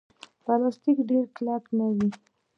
پلاستيک 0.43 0.97
ډېر 1.09 1.25
کلک 1.35 1.63
نه 1.77 1.85
وي. 1.95 2.09